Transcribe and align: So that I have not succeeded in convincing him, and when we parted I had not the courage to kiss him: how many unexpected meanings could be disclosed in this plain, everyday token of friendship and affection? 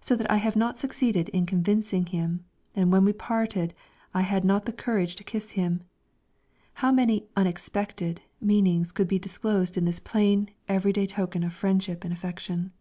So 0.00 0.16
that 0.16 0.30
I 0.30 0.36
have 0.36 0.54
not 0.54 0.78
succeeded 0.78 1.30
in 1.30 1.46
convincing 1.46 2.04
him, 2.04 2.44
and 2.74 2.92
when 2.92 3.06
we 3.06 3.14
parted 3.14 3.72
I 4.12 4.20
had 4.20 4.44
not 4.44 4.66
the 4.66 4.70
courage 4.74 5.16
to 5.16 5.24
kiss 5.24 5.52
him: 5.52 5.80
how 6.74 6.92
many 6.92 7.24
unexpected 7.36 8.20
meanings 8.38 8.92
could 8.92 9.08
be 9.08 9.18
disclosed 9.18 9.78
in 9.78 9.86
this 9.86 9.98
plain, 9.98 10.50
everyday 10.68 11.06
token 11.06 11.42
of 11.42 11.54
friendship 11.54 12.04
and 12.04 12.12
affection? 12.12 12.74